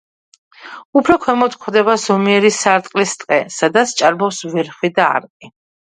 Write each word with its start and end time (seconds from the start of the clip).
უფრო 1.01 1.17
ქვემოთ 1.25 1.57
გვხვდება 1.59 1.95
ზომიერი 2.05 2.51
სარტყლის 2.57 3.15
ტყე, 3.25 3.39
სადაც 3.59 3.97
ჭარბობს 4.01 4.45
ვერხვი 4.57 4.93
და 4.97 5.07
არყი. 5.21 5.53